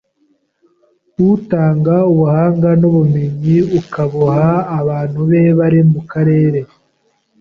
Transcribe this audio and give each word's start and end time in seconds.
Utanga 1.31 1.95
ubuhanga 2.11 2.69
n’ubumenyi 2.79 3.57
akabuha 3.79 4.47
abantu 4.79 5.19
be 5.29 5.41
bari 5.57 5.79
mu 5.91 6.01
karere 6.11 6.59